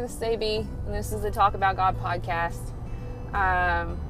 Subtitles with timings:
[0.00, 2.72] This is AB, and this is the Talk About God podcast.
[3.34, 4.00] Um,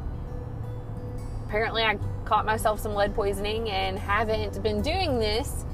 [1.48, 5.64] apparently, I caught myself some lead poisoning and haven't been doing this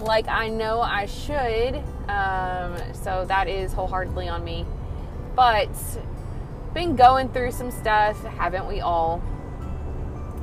[0.00, 1.76] like I know I should.
[2.10, 4.66] Um, so that is wholeheartedly on me.
[5.34, 5.70] But
[6.74, 9.22] been going through some stuff, haven't we all?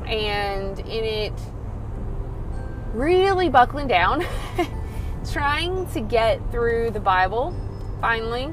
[0.07, 1.33] And in it,
[2.95, 4.25] really buckling down,
[5.31, 7.55] trying to get through the Bible
[8.01, 8.51] finally.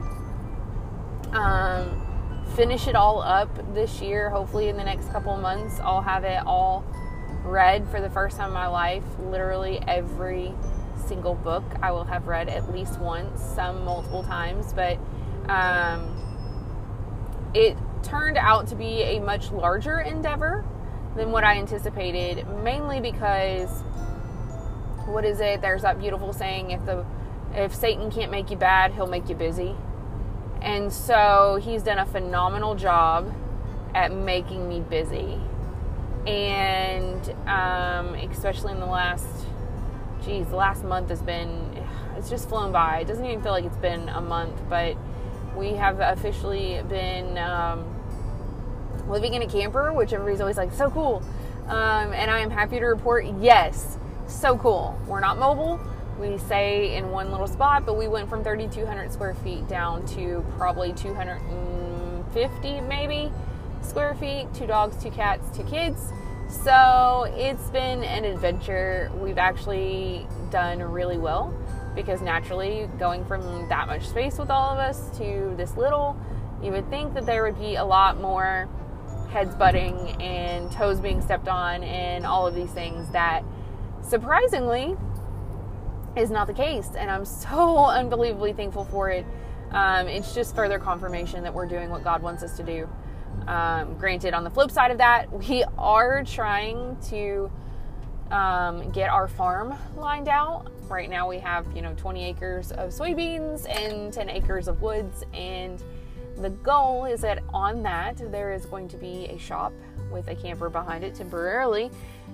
[1.33, 4.31] Um, finish it all up this year.
[4.31, 6.85] Hopefully, in the next couple months, I'll have it all
[7.45, 9.05] read for the first time in my life.
[9.21, 10.53] Literally every
[11.07, 14.99] single book I will have read at least once, some multiple times, but
[15.49, 16.15] um,
[17.55, 20.65] it turned out to be a much larger endeavor
[21.17, 23.83] than what I anticipated, mainly because
[25.07, 25.61] what is it?
[25.61, 27.05] There's that beautiful saying if the
[27.55, 29.75] if Satan can't make you bad, he'll make you busy.
[30.61, 33.33] And so he's done a phenomenal job
[33.95, 35.41] at making me busy.
[36.27, 39.27] And um, especially in the last,
[40.25, 41.85] geez, the last month has been,
[42.17, 43.01] it's just flown by.
[43.01, 44.97] It doesn't even feel like it's been a month, but
[45.57, 47.85] we have officially been um,
[49.09, 51.23] living in a camper, which everybody's always like, so cool.
[51.67, 54.99] Um, and I am happy to report, yes, so cool.
[55.07, 55.81] We're not mobile
[56.19, 60.45] we say in one little spot, but we went from 3,200 square feet down to
[60.57, 63.31] probably 250 maybe
[63.83, 64.53] square feet.
[64.55, 66.13] Two dogs, two cats, two kids.
[66.49, 69.11] So it's been an adventure.
[69.17, 71.55] We've actually done really well
[71.95, 76.17] because naturally, going from that much space with all of us to this little,
[76.63, 78.69] you would think that there would be a lot more
[79.31, 83.45] heads butting and toes being stepped on and all of these things that
[84.03, 84.97] surprisingly
[86.19, 86.91] is not the case.
[86.97, 89.25] And I'm so unbelievably thankful for it.
[89.71, 92.89] Um, it's just further confirmation that we're doing what God wants us to do.
[93.47, 97.51] Um, granted, on the flip side of that, we are trying to
[98.31, 100.71] um, get our farm lined out.
[100.89, 105.25] Right now, we have you know 20 acres of soybeans and 10 acres of woods,
[105.35, 105.83] and
[106.39, 109.73] the goal is that on that there is going to be a shop
[110.11, 111.91] with a camper behind it temporarily,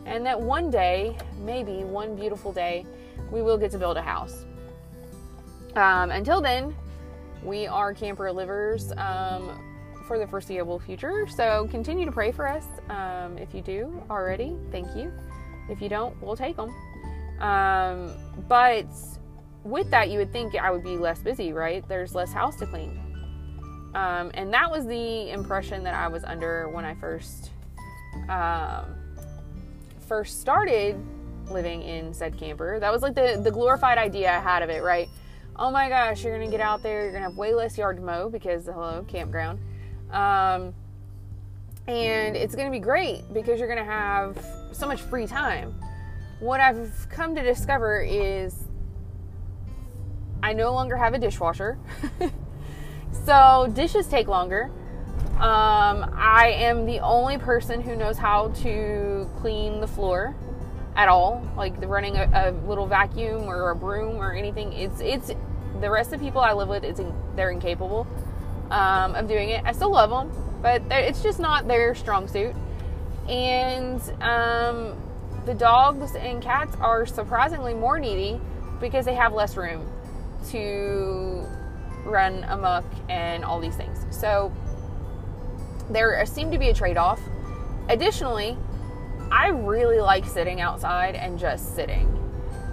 [0.07, 2.87] and that one day, maybe one beautiful day,
[3.31, 4.45] we will get to build a house.
[5.77, 6.75] Um, until then,
[7.43, 9.61] we are camper livers um,
[10.07, 11.27] for the foreseeable future.
[11.27, 12.65] So continue to pray for us.
[12.89, 15.13] Um, if you do already, thank you.
[15.69, 16.75] If you don't, we'll take them.
[17.41, 18.13] Um,
[18.49, 18.87] but
[19.65, 21.87] with that, you would think I would be less busy, right?
[21.89, 23.01] There's less house to clean.
[23.95, 27.51] Um, and that was the impression that I was under when I first
[28.29, 28.97] um,
[30.05, 30.97] first started
[31.51, 32.79] living in said camper.
[32.79, 35.09] That was like the, the glorified idea I had of it, right?
[35.57, 38.03] Oh my gosh, you're gonna get out there, you're gonna have way less yard to
[38.03, 39.61] mow because hello, campground.
[40.11, 40.75] Um,
[41.87, 45.75] and it's gonna be great because you're gonna have so much free time.
[46.41, 48.65] What I've come to discover is
[50.43, 51.79] I no longer have a dishwasher.
[53.25, 54.71] so dishes take longer.
[55.37, 60.37] Um, I am the only person who knows how to clean the floor
[60.97, 61.43] at all.
[61.57, 64.73] Like the running a, a, little vacuum or a broom or anything.
[64.73, 65.33] It's it's
[65.81, 66.85] the rest of the people I live with.
[66.85, 67.01] It's
[67.35, 68.07] they're incapable
[68.71, 69.63] um, of doing it.
[69.65, 70.31] I still love them,
[70.63, 72.55] but it's just not their strong suit.
[73.29, 74.97] And um,
[75.47, 78.41] the dogs and cats are surprisingly more needy
[78.81, 79.89] because they have less room
[80.51, 81.47] to
[82.05, 84.05] run amok and all these things.
[84.11, 84.53] So
[85.91, 87.21] there seemed to be a trade off.
[87.89, 88.57] Additionally,
[89.31, 92.11] I really like sitting outside and just sitting.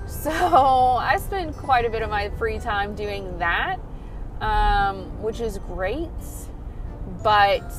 [0.07, 3.79] So I spend quite a bit of my free time doing that,
[4.41, 6.09] um, which is great.
[7.23, 7.71] But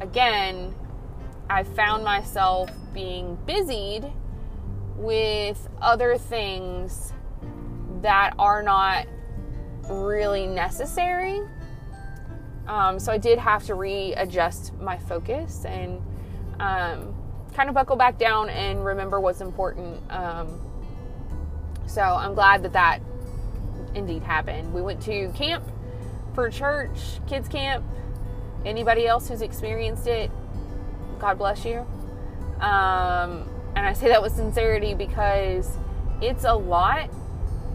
[0.00, 0.74] again,
[1.50, 4.10] I found myself being busied
[4.96, 7.12] with other things
[8.02, 9.06] that are not
[9.90, 11.40] really necessary.
[12.66, 16.02] Um, so I did have to readjust my focus and
[16.58, 17.14] um,
[17.54, 20.00] kind of buckle back down and remember what's important.
[20.10, 20.60] Um,
[21.86, 23.00] so I'm glad that that
[23.94, 24.74] indeed happened.
[24.74, 25.64] We went to camp
[26.34, 27.84] for church, kids camp.
[28.64, 30.30] Anybody else who's experienced it,
[31.18, 31.86] God bless you.
[32.60, 35.70] Um, and I say that with sincerity because
[36.20, 37.10] it's a lot.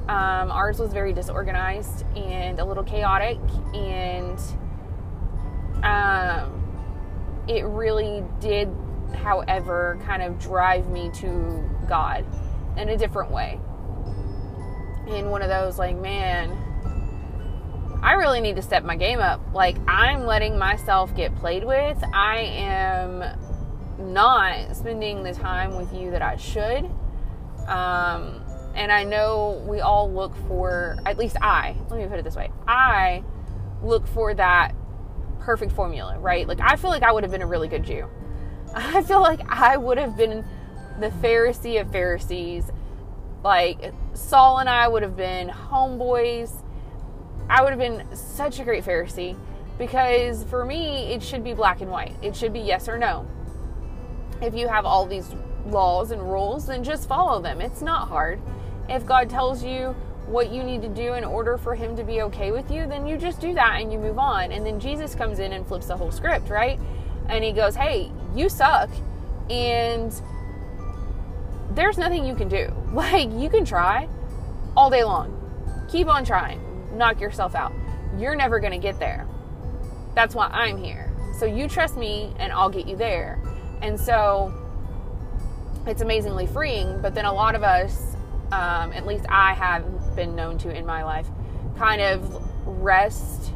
[0.07, 3.37] Um, ours was very disorganized and a little chaotic,
[3.73, 4.37] and
[5.83, 8.69] um, it really did
[9.13, 12.25] however, kind of drive me to God
[12.77, 13.59] in a different way.
[15.07, 16.57] In one of those, like, man,
[18.01, 19.41] I really need to step my game up.
[19.53, 22.01] Like, I'm letting myself get played with.
[22.13, 23.23] I am
[23.99, 26.85] not spending the time with you that I should.
[27.67, 28.41] Um,
[28.73, 32.35] and I know we all look for, at least I, let me put it this
[32.35, 33.23] way I
[33.83, 34.73] look for that
[35.41, 36.47] perfect formula, right?
[36.47, 38.07] Like, I feel like I would have been a really good Jew.
[38.75, 40.45] I feel like I would have been
[40.99, 42.71] the Pharisee of Pharisees.
[43.43, 46.51] Like, Saul and I would have been homeboys
[47.51, 49.37] I would have been such a great Pharisee
[49.77, 52.15] because for me, it should be black and white.
[52.21, 53.27] It should be yes or no.
[54.41, 55.35] If you have all these
[55.65, 57.59] laws and rules, then just follow them.
[57.59, 58.39] It's not hard.
[58.87, 59.93] If God tells you
[60.31, 63.05] what you need to do in order for Him to be okay with you, then
[63.05, 64.51] you just do that and you move on.
[64.51, 66.79] And then Jesus comes in and flips the whole script, right?
[67.29, 68.89] And He goes, Hey, you suck.
[69.49, 70.13] And
[71.71, 72.73] there's nothing you can do.
[72.93, 74.09] Like, you can try
[74.75, 75.37] all day long.
[75.89, 76.61] Keep on trying
[76.93, 77.73] knock yourself out.
[78.17, 79.27] You're never going to get there.
[80.15, 81.11] That's why I'm here.
[81.39, 83.39] So you trust me and I'll get you there.
[83.81, 84.53] And so
[85.87, 87.01] it's amazingly freeing.
[87.01, 88.15] But then a lot of us,
[88.51, 89.83] um, at least I have
[90.15, 91.27] been known to in my life,
[91.77, 93.53] kind of rest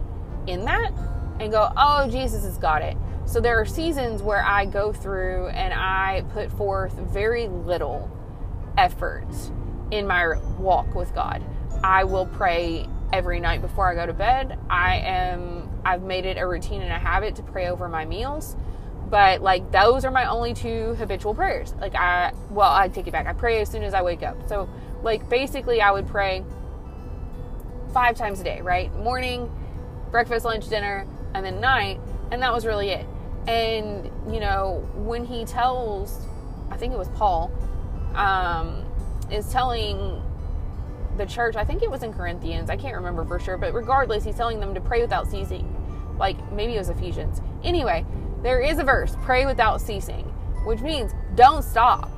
[0.48, 0.92] in that
[1.40, 2.98] and go, oh, Jesus has got it.
[3.25, 8.10] So there are seasons where I go through and I put forth very little
[8.78, 9.28] effort
[9.92, 11.44] in my walk with God.
[11.84, 14.58] I will pray every night before I go to bed.
[14.69, 18.56] I am I've made it a routine and a habit to pray over my meals.
[19.10, 21.74] But like those are my only two habitual prayers.
[21.80, 23.28] Like I well, I take it back.
[23.28, 24.48] I pray as soon as I wake up.
[24.48, 24.69] So
[25.06, 26.44] like basically I would pray
[27.94, 28.94] five times a day, right?
[28.98, 29.50] Morning,
[30.12, 33.06] breakfast, lunch, dinner, and then night, and that was really it.
[33.48, 36.25] And you know, when he tells
[36.72, 37.52] I think it was Paul,
[38.16, 38.84] um,
[39.31, 40.22] is telling
[41.18, 44.24] the church, I think it was in Corinthians, I can't remember for sure, but regardless,
[44.24, 45.72] he's telling them to pray without ceasing.
[46.18, 47.42] Like maybe it was Ephesians.
[47.63, 48.06] Anyway,
[48.42, 50.25] there is a verse, pray without ceasing,
[50.66, 52.10] which means don't stop.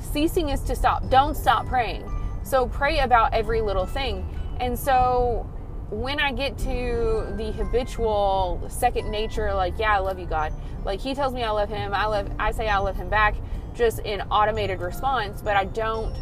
[0.00, 1.08] Ceasing is to stop.
[1.10, 2.02] Don't stop praying.
[2.42, 4.26] So pray about every little thing.
[4.60, 5.48] And so
[5.90, 10.52] when I get to the habitual second nature, like, yeah, I love you, God.
[10.84, 13.36] Like he tells me I love him, I love I say I love him back,
[13.74, 16.14] just in automated response, but I don't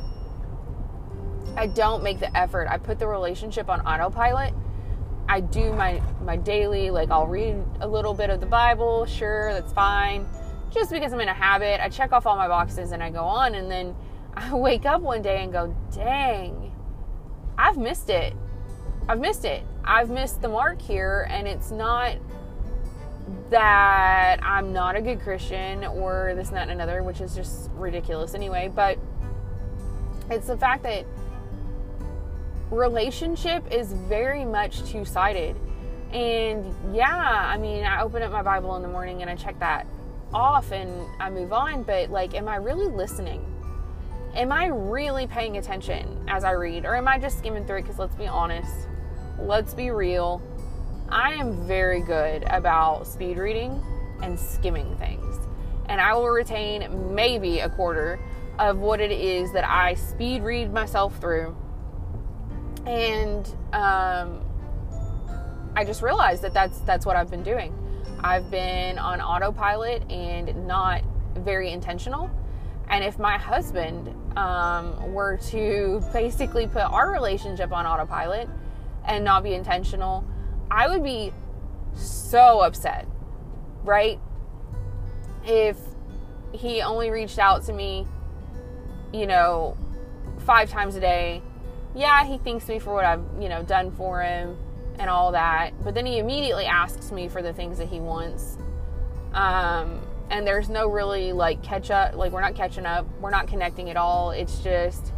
[1.57, 2.69] I don't make the effort.
[2.69, 4.55] I put the relationship on autopilot.
[5.29, 9.53] I do my my daily like I'll read a little bit of the Bible, sure,
[9.53, 10.27] that's fine.
[10.71, 13.25] Just because I'm in a habit, I check off all my boxes and I go
[13.25, 13.95] on and then
[14.39, 16.73] I wake up one day and go, "Dang.
[17.59, 18.35] I've missed it.
[19.09, 19.65] I've missed it.
[19.85, 22.19] I've missed the mark here and it's not
[23.51, 27.69] that I'm not a good Christian or this and that and another, which is just
[27.75, 28.97] ridiculous anyway, but
[30.31, 31.05] it's the fact that
[32.71, 35.57] relationship is very much two sided.
[36.13, 39.59] And yeah, I mean, I open up my Bible in the morning and I check
[39.59, 39.85] that
[40.33, 43.45] off and I move on, but like, am I really listening?
[44.39, 46.85] Am I really paying attention as I read?
[46.87, 47.83] Or am I just skimming through it?
[47.83, 48.73] Because let's be honest,
[49.41, 50.41] let's be real.
[51.09, 53.83] I am very good about speed reading
[54.23, 55.37] and skimming things.
[55.87, 58.21] And I will retain maybe a quarter
[58.61, 61.57] of what it is that I speed read myself through
[62.87, 64.41] and um,
[65.77, 67.75] I just realized that that's that's what I've been doing.
[68.21, 71.03] I've been on autopilot and not
[71.35, 72.31] very intentional.
[72.91, 78.49] And if my husband um, were to basically put our relationship on autopilot
[79.05, 80.25] and not be intentional,
[80.71, 81.33] I would be
[81.95, 83.07] so upset,
[83.85, 84.19] right?
[85.47, 85.77] If
[86.53, 88.07] he only reached out to me,
[89.13, 89.77] you know,
[90.39, 91.43] five times a day
[91.95, 94.57] yeah, he thanks me for what I've, you know, done for him
[94.99, 95.73] and all that.
[95.83, 98.57] But then he immediately asks me for the things that he wants.
[99.33, 103.49] Um, and there's no really like catch up, like we're not catching up, we're not
[103.49, 104.31] connecting at all.
[104.31, 105.13] It's just,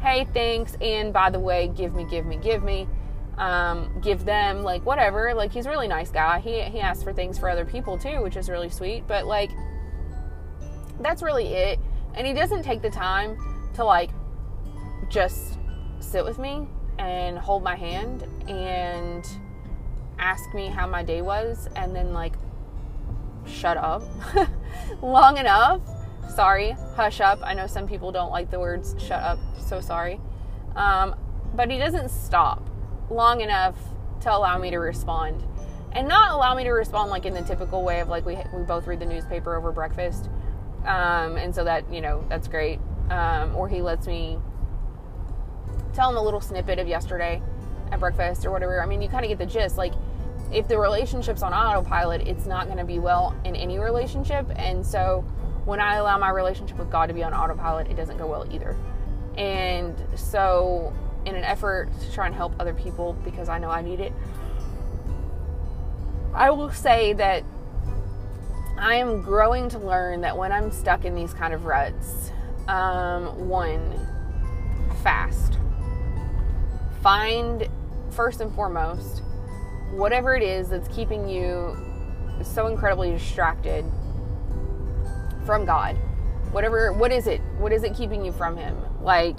[0.00, 2.88] hey, thanks, and by the way, give me, give me, give me.
[3.36, 5.34] Um, give them like whatever.
[5.34, 6.38] Like he's a really nice guy.
[6.38, 9.08] He he asks for things for other people too, which is really sweet.
[9.08, 9.50] But like
[11.00, 11.80] that's really it.
[12.14, 13.36] And he doesn't take the time
[13.74, 14.10] to like
[15.08, 15.58] just
[15.98, 16.68] sit with me
[16.98, 19.26] and hold my hand and
[20.18, 22.34] ask me how my day was and then like
[23.46, 24.02] shut up
[25.02, 25.80] long enough.
[26.34, 27.40] Sorry hush up.
[27.42, 30.20] I know some people don't like the words shut up so sorry.
[30.76, 31.14] Um,
[31.54, 32.68] but he doesn't stop
[33.10, 33.76] long enough
[34.22, 35.44] to allow me to respond.
[35.92, 38.62] And not allow me to respond like in the typical way of like we, we
[38.62, 40.28] both read the newspaper over breakfast.
[40.84, 42.80] Um, and so that you know that's great.
[43.10, 44.38] Um, or he lets me
[45.92, 47.40] tell him a little snippet of yesterday
[47.92, 48.82] at breakfast or whatever.
[48.82, 49.76] I mean, you kind of get the gist.
[49.76, 49.92] Like,
[50.54, 54.46] if the relationship's on autopilot, it's not going to be well in any relationship.
[54.56, 55.22] And so,
[55.64, 58.46] when I allow my relationship with God to be on autopilot, it doesn't go well
[58.52, 58.76] either.
[59.36, 60.92] And so,
[61.26, 64.12] in an effort to try and help other people because I know I need it,
[66.34, 67.44] I will say that
[68.78, 72.30] I am growing to learn that when I'm stuck in these kind of ruts,
[72.68, 73.98] um, one,
[75.02, 75.58] fast.
[77.02, 77.68] Find
[78.10, 79.22] first and foremost
[79.94, 81.76] whatever it is that's keeping you
[82.42, 83.84] so incredibly distracted
[85.46, 85.96] from God.
[86.52, 87.40] Whatever, what is it?
[87.58, 88.76] What is it keeping you from Him?
[89.02, 89.38] Like,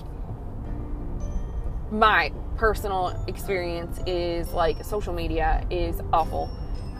[1.91, 6.49] my personal experience is like social media is awful.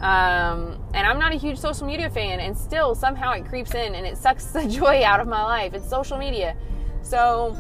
[0.02, 3.96] Um, and I'm not a huge social media fan, and still somehow it creeps in
[3.96, 5.74] and it sucks the joy out of my life.
[5.74, 6.56] It's social media.
[7.02, 7.56] So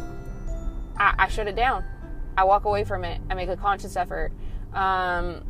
[0.97, 1.83] I, I shut it down.
[2.37, 3.21] I walk away from it.
[3.29, 4.31] I make a conscious effort.
[4.73, 5.45] Um,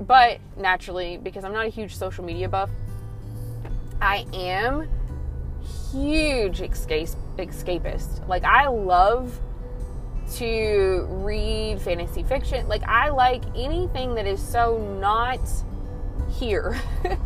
[0.00, 2.70] but naturally, because I'm not a huge social media buff,
[4.00, 4.88] I am
[5.92, 8.26] huge escape, escapist.
[8.26, 9.38] Like I love
[10.36, 12.68] to read fantasy fiction.
[12.68, 15.40] Like I like anything that is so not
[16.30, 16.80] here.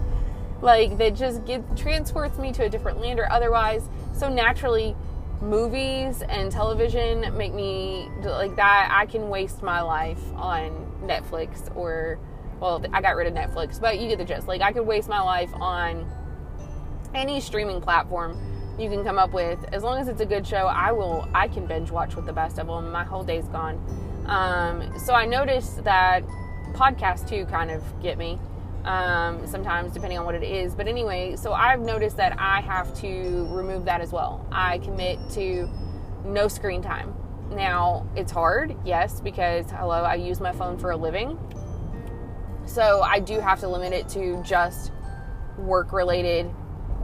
[0.62, 3.88] like that just get transports me to a different land or otherwise.
[4.14, 4.96] So naturally
[5.40, 10.70] movies and television make me like that I can waste my life on
[11.04, 12.18] Netflix or
[12.60, 14.48] well I got rid of Netflix, but you get the gist.
[14.48, 16.10] Like I could waste my life on
[17.14, 18.36] any streaming platform
[18.76, 21.46] you can come up with as long as it's a good show i will i
[21.46, 23.76] can binge watch with the best of them my whole day's gone
[24.26, 26.24] um, so i noticed that
[26.72, 28.36] podcasts too kind of get me
[28.84, 30.74] um, sometimes depending on what it is.
[30.74, 34.46] But anyway, so I've noticed that I have to remove that as well.
[34.52, 35.68] I commit to
[36.24, 37.14] no screen time.
[37.50, 41.38] Now, it's hard, yes, because hello, I use my phone for a living.
[42.66, 44.92] So I do have to limit it to just
[45.58, 46.50] work related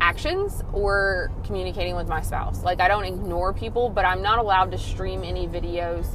[0.00, 2.62] actions or communicating with my spouse.
[2.62, 6.07] Like, I don't ignore people, but I'm not allowed to stream any videos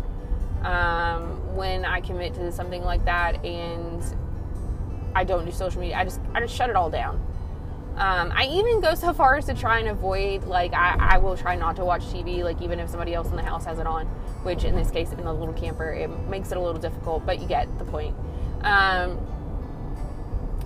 [0.66, 3.46] um, when I commit to something like that.
[3.46, 4.04] And
[5.16, 5.98] I don't do social media.
[5.98, 7.16] I just I just shut it all down.
[7.96, 11.38] Um, I even go so far as to try and avoid like I, I will
[11.38, 13.88] try not to watch TV like even if somebody else in the house has it
[13.88, 14.08] on,
[14.44, 17.40] which in this case in the little camper it makes it a little difficult, but
[17.40, 18.14] you get the point.
[18.64, 19.18] Um,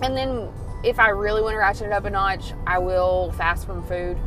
[0.02, 0.48] and then
[0.82, 4.18] if I really want to ratchet it up a notch, I will fast from food.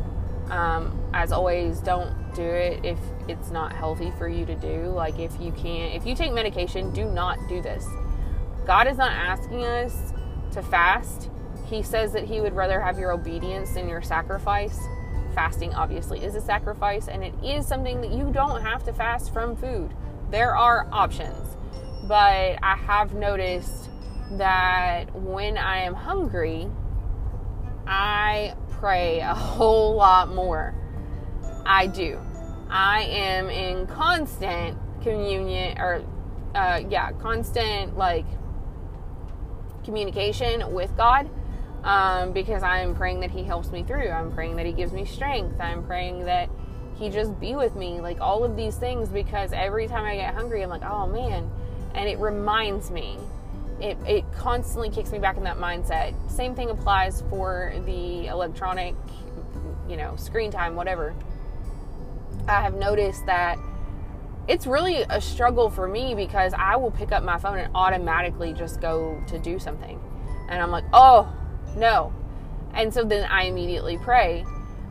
[0.50, 4.86] Um, as always, don't do it if it's not healthy for you to do.
[4.88, 7.86] Like if you can't, if you take medication, do not do this.
[8.66, 10.12] God is not asking us
[10.52, 11.30] to fast.
[11.66, 14.78] He says that He would rather have your obedience than your sacrifice.
[15.34, 19.32] Fasting, obviously, is a sacrifice, and it is something that you don't have to fast
[19.32, 19.90] from food.
[20.30, 21.56] There are options.
[22.04, 23.88] But I have noticed
[24.32, 26.68] that when I am hungry,
[27.86, 30.74] I pray a whole lot more.
[31.66, 32.18] I do.
[32.68, 36.02] I am in constant communion, or
[36.54, 38.26] uh, yeah, constant like
[39.84, 41.28] communication with God
[41.84, 44.08] um, because I'm praying that He helps me through.
[44.08, 45.60] I'm praying that He gives me strength.
[45.60, 46.48] I'm praying that
[46.96, 48.00] He just be with me.
[48.00, 51.50] Like all of these things because every time I get hungry, I'm like, oh man.
[51.94, 53.18] And it reminds me,
[53.80, 56.14] it, it constantly kicks me back in that mindset.
[56.30, 58.94] Same thing applies for the electronic,
[59.88, 61.14] you know, screen time, whatever.
[62.48, 63.58] I have noticed that
[64.46, 68.52] it's really a struggle for me because I will pick up my phone and automatically
[68.52, 70.00] just go to do something.
[70.48, 71.34] And I'm like, oh,
[71.76, 72.12] no.
[72.74, 74.44] And so then I immediately pray.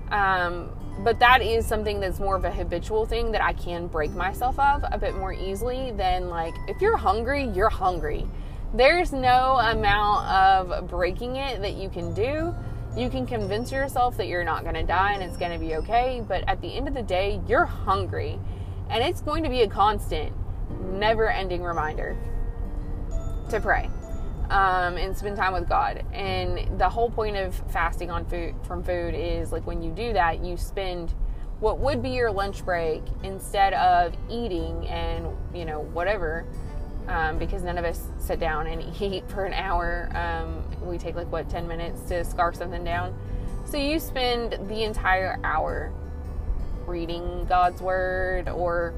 [0.09, 4.11] Um, but that is something that's more of a habitual thing that I can break
[4.11, 8.27] myself of a bit more easily than like, if you're hungry, you're hungry.
[8.73, 12.55] There's no amount of breaking it that you can do.
[12.97, 15.75] You can convince yourself that you're not going to die and it's going to be
[15.75, 16.23] okay.
[16.27, 18.39] But at the end of the day, you're hungry
[18.89, 20.33] and it's going to be a constant,
[20.91, 22.17] never ending reminder
[23.49, 23.89] to pray
[24.49, 26.03] um, and spend time with God.
[26.11, 30.13] And the whole point of fasting on food from food is like when you do
[30.13, 31.13] that, you spend
[31.59, 36.45] what would be your lunch break instead of eating and you know whatever.
[37.07, 40.09] Um, because none of us sit down and eat for an hour.
[40.15, 43.13] Um, we take like what 10 minutes to scarf something down.
[43.65, 45.91] So you spend the entire hour
[46.85, 48.93] reading God's word or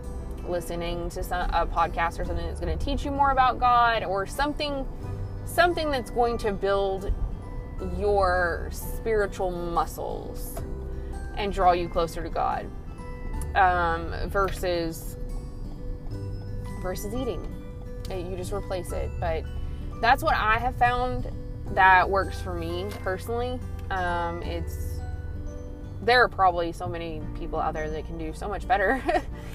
[0.48, 4.04] listening to some, a podcast or something that's going to teach you more about God
[4.04, 4.86] or something
[5.46, 7.14] something that's going to build
[7.98, 10.60] your spiritual muscles
[11.38, 12.66] and draw you closer to God
[13.56, 15.18] um, versus
[16.82, 17.55] versus eating
[18.10, 19.10] You just replace it.
[19.20, 19.44] But
[20.02, 21.32] that's what I have found
[21.72, 23.60] that works for me personally.
[23.90, 25.00] Um, it's
[26.02, 29.02] there are probably so many people out there that can do so much better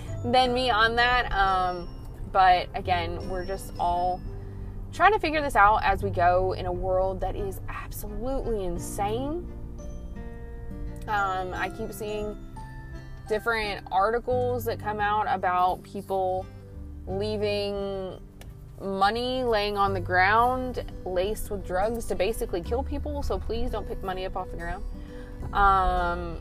[0.25, 1.31] than me on that.
[1.33, 1.89] Um,
[2.33, 4.21] but again, we're just all
[4.93, 9.47] trying to figure this out as we go in a world that is absolutely insane.
[11.07, 12.37] Um, I keep seeing
[13.29, 16.47] different articles that come out about people
[17.07, 18.21] leaving
[18.81, 23.23] money laying on the ground laced with drugs to basically kill people.
[23.23, 24.85] So please don't pick money up off the ground.
[25.53, 26.41] Um,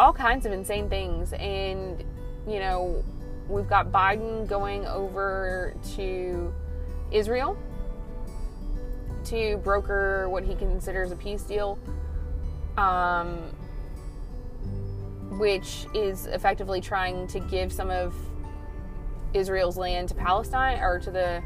[0.00, 1.32] all kinds of insane things.
[1.34, 2.02] And,
[2.46, 3.04] you know,
[3.48, 6.52] we've got Biden going over to
[7.10, 7.56] Israel
[9.24, 11.78] to broker what he considers a peace deal,
[12.76, 13.38] um,
[15.38, 18.14] which is effectively trying to give some of
[19.34, 21.42] Israel's land to Palestine or to the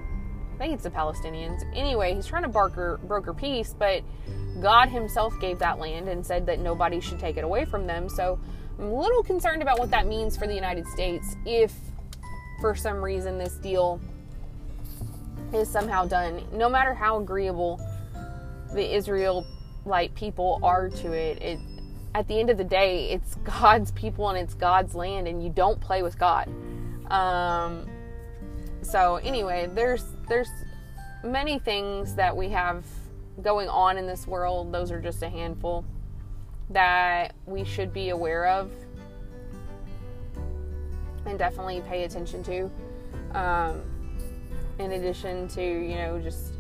[0.55, 1.63] I think it's the Palestinians.
[1.75, 4.03] Anyway, he's trying to broker broker peace, but
[4.61, 8.09] God himself gave that land and said that nobody should take it away from them.
[8.09, 8.39] So
[8.79, 11.75] I'm a little concerned about what that means for the United States if
[12.61, 14.01] for some reason this deal
[15.53, 16.43] is somehow done.
[16.53, 17.81] No matter how agreeable
[18.73, 21.59] the Israelite people are to it, it
[22.15, 25.51] at the end of the day, it's God's people and it's God's land, and you
[25.51, 26.49] don't play with God.
[27.13, 27.87] Um,
[28.81, 30.49] so anyway, there's there's
[31.23, 32.85] many things that we have
[33.43, 34.73] going on in this world.
[34.73, 35.85] Those are just a handful
[36.71, 38.73] that we should be aware of
[41.27, 42.71] and definitely pay attention to.
[43.39, 43.83] Um,
[44.79, 46.55] in addition to, you know, just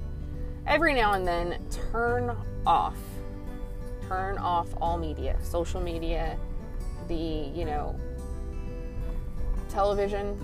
[0.66, 1.59] every now and then
[1.90, 2.99] turn off,
[4.06, 6.38] turn off all media, social media,
[7.09, 7.99] the, you know,
[9.73, 10.38] television,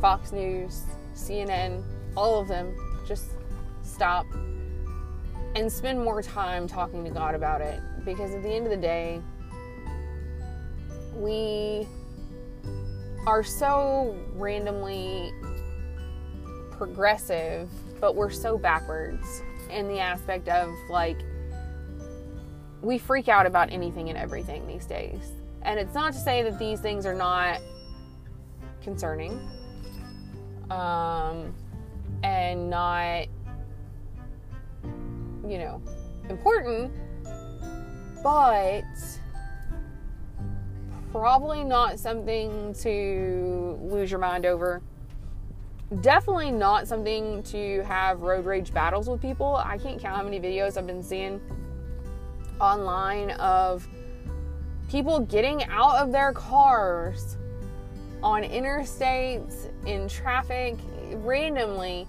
[0.00, 0.82] Fox News,
[1.14, 1.82] CNN,
[2.16, 2.74] all of them,
[3.06, 3.26] just
[3.82, 4.26] stop
[5.54, 7.80] and spend more time talking to God about it.
[8.04, 9.20] Because at the end of the day,
[11.14, 11.86] we
[13.26, 15.32] are so randomly
[16.72, 17.68] progressive,
[18.00, 21.18] but we're so backwards in the aspect of like,
[22.80, 25.32] we freak out about anything and everything these days.
[25.62, 27.60] And it's not to say that these things are not
[28.82, 29.40] concerning
[30.70, 31.52] um,
[32.22, 33.26] and not,
[35.46, 35.82] you know,
[36.28, 36.92] important,
[38.22, 38.84] but
[41.10, 44.80] probably not something to lose your mind over.
[46.02, 49.56] Definitely not something to have road rage battles with people.
[49.56, 51.40] I can't count how many videos I've been seeing
[52.60, 53.88] online of
[54.88, 57.36] people getting out of their cars
[58.22, 60.76] on interstates, in traffic,
[61.14, 62.06] randomly,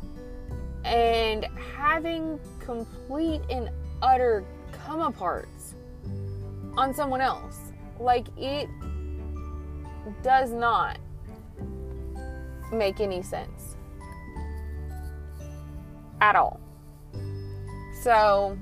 [0.84, 1.46] and
[1.76, 3.70] having complete and
[4.02, 5.74] utter come aparts
[6.78, 7.58] on someone else.
[8.00, 8.68] Like, it
[10.24, 10.98] does not
[12.72, 13.76] make any sense
[16.20, 16.60] at all.
[18.02, 18.58] So,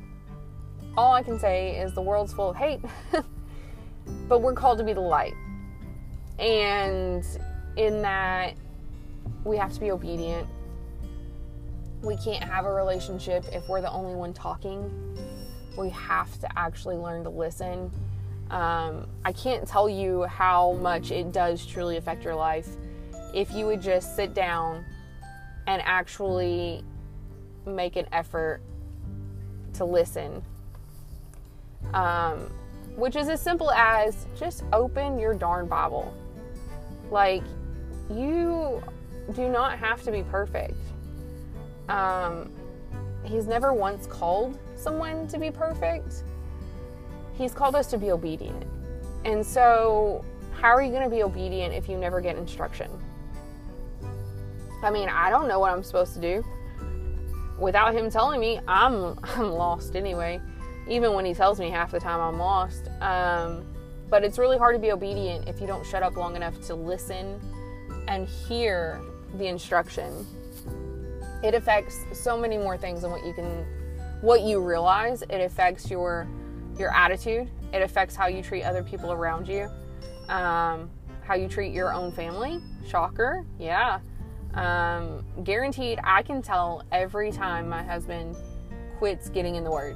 [0.97, 2.81] all I can say is the world's full of hate,
[4.27, 5.33] but we're called to be the light.
[6.39, 7.25] And
[7.75, 8.53] in that,
[9.43, 10.47] we have to be obedient.
[12.01, 14.89] We can't have a relationship if we're the only one talking.
[15.77, 17.91] We have to actually learn to listen.
[18.51, 22.67] Um, I can't tell you how much it does truly affect your life
[23.33, 24.83] if you would just sit down
[25.67, 26.83] and actually
[27.65, 28.61] make an effort
[29.73, 30.41] to listen.
[31.93, 32.51] Um,
[32.95, 36.13] which is as simple as just open your darn Bible.
[37.11, 37.43] Like,
[38.09, 38.81] you
[39.33, 40.75] do not have to be perfect.
[41.87, 42.51] Um,
[43.23, 46.23] he's never once called someone to be perfect.
[47.33, 48.65] He's called us to be obedient.
[49.25, 52.89] And so, how are you going to be obedient if you never get instruction?
[54.81, 56.43] I mean, I don't know what I'm supposed to do.
[57.57, 60.41] Without him telling me, I'm I'm lost anyway.
[60.87, 62.89] Even when he tells me half the time I'm lost.
[63.01, 63.65] Um,
[64.09, 66.75] but it's really hard to be obedient if you don't shut up long enough to
[66.75, 67.39] listen
[68.07, 69.01] and hear
[69.37, 70.25] the instruction.
[71.43, 73.65] It affects so many more things than what you can
[74.21, 75.21] what you realize.
[75.23, 76.27] It affects your
[76.77, 77.49] your attitude.
[77.71, 79.69] It affects how you treat other people around you.
[80.27, 80.89] Um,
[81.23, 82.59] how you treat your own family.
[82.87, 83.45] Shocker.
[83.59, 83.99] Yeah.
[84.55, 88.35] Um, guaranteed, I can tell every time my husband
[88.97, 89.95] quits getting in the Word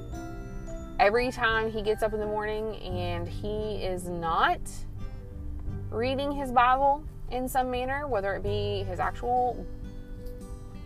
[1.04, 4.62] every time he gets up in the morning and he is not
[5.92, 9.66] reading his Bible in some manner, whether it be his actual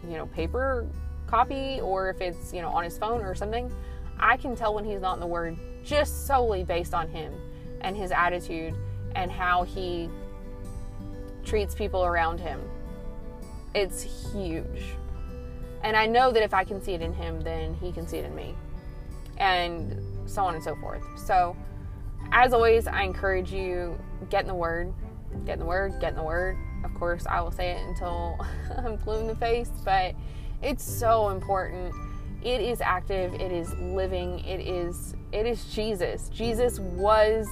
[0.09, 0.87] you know, paper
[1.27, 3.71] copy or if it's, you know, on his phone or something,
[4.19, 7.31] I can tell when he's not in the Word just solely based on him
[7.81, 8.73] and his attitude
[9.13, 10.09] and how he
[11.45, 12.59] treats people around him.
[13.75, 14.01] It's
[14.33, 14.95] huge.
[15.83, 18.17] And I know that if I can see it in him, then he can see
[18.17, 18.55] it in me.
[19.37, 21.03] And so on and so forth.
[21.15, 21.55] So,
[22.31, 23.97] as always, I encourage you
[24.29, 24.93] get in the Word,
[25.45, 26.57] get in the Word, get in the Word.
[26.83, 28.37] Of course, I will say it until
[28.77, 30.15] I'm blue in the face, but
[30.61, 31.93] it's so important.
[32.43, 36.29] It is active, it is living, it is it is Jesus.
[36.29, 37.47] Jesus was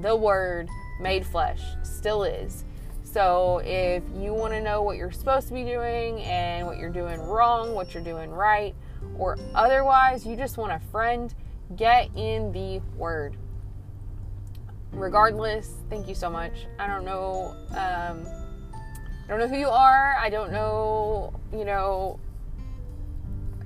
[0.00, 0.68] the word
[1.00, 2.64] made flesh, still is.
[3.02, 6.90] So if you want to know what you're supposed to be doing and what you're
[6.90, 8.74] doing wrong, what you're doing right,
[9.18, 11.34] or otherwise you just want a friend,
[11.76, 13.36] get in the word.
[14.92, 16.66] Regardless, thank you so much.
[16.78, 18.26] I don't know um,
[19.24, 20.16] I don't know who you are.
[20.18, 22.18] I don't know, you know,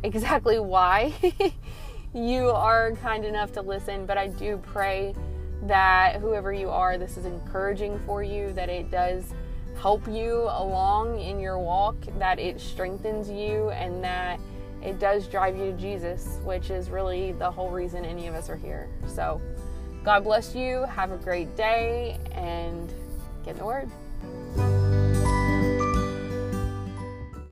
[0.03, 1.15] exactly why
[2.15, 5.15] you are kind enough to listen, but I do pray
[5.63, 9.35] that whoever you are, this is encouraging for you, that it does
[9.81, 14.39] help you along in your walk, that it strengthens you, and that
[14.87, 18.49] it does drive you to Jesus, which is really the whole reason any of us
[18.49, 18.89] are here.
[19.09, 19.41] So,
[20.05, 20.85] God bless you.
[20.85, 22.89] Have a great day and
[23.45, 25.06] get in the Word.